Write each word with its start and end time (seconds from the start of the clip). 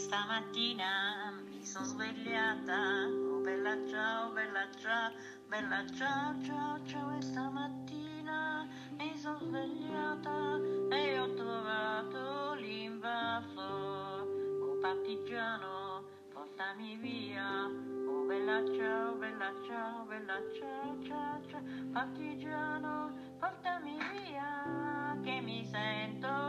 stamattina 0.00 1.30
mi 1.50 1.62
sono 1.62 1.84
svegliata, 1.84 3.04
oh 3.04 3.40
bella 3.42 3.76
ciao, 3.86 4.32
bella 4.32 4.66
ciao, 4.80 5.12
bella 5.46 5.84
ciao, 5.94 6.34
ciao, 6.42 6.80
ciao, 6.86 7.18
e 7.18 7.20
stamattina 7.20 8.66
mi 8.96 9.14
sono 9.18 9.38
svegliata 9.40 10.58
e 10.90 11.18
ho 11.18 11.34
trovato 11.34 12.54
l'invaso, 12.54 13.60
oh 13.60 14.78
partigiano, 14.80 16.02
portami 16.32 16.96
via, 16.96 17.66
oh 17.66 18.24
bella 18.24 18.64
ciao, 18.74 19.14
bella 19.16 19.52
ciao, 19.66 20.04
bella 20.06 20.40
ciao, 20.58 20.96
ciao, 21.04 21.40
ciao, 21.46 21.62
partigiano, 21.92 23.12
portami 23.38 23.98
via, 24.12 25.18
che 25.22 25.40
mi 25.42 25.62
sento. 25.70 26.39